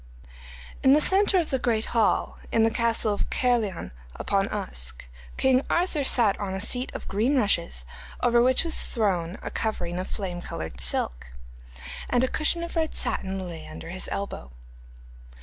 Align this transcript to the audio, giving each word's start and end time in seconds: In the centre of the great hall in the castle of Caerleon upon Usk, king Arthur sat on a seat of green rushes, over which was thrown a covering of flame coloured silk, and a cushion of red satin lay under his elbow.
In 0.81 0.93
the 0.93 0.99
centre 0.99 1.37
of 1.37 1.51
the 1.51 1.59
great 1.59 1.85
hall 1.93 2.39
in 2.51 2.63
the 2.63 2.71
castle 2.71 3.13
of 3.13 3.29
Caerleon 3.29 3.91
upon 4.15 4.49
Usk, 4.49 5.05
king 5.37 5.61
Arthur 5.69 6.03
sat 6.03 6.39
on 6.39 6.55
a 6.55 6.59
seat 6.59 6.91
of 6.95 7.07
green 7.07 7.35
rushes, 7.35 7.85
over 8.19 8.41
which 8.41 8.63
was 8.63 8.87
thrown 8.87 9.37
a 9.43 9.51
covering 9.51 9.99
of 9.99 10.07
flame 10.07 10.41
coloured 10.41 10.81
silk, 10.81 11.29
and 12.09 12.23
a 12.23 12.27
cushion 12.27 12.63
of 12.63 12.75
red 12.75 12.95
satin 12.95 13.47
lay 13.47 13.67
under 13.67 13.89
his 13.89 14.09
elbow. 14.11 14.49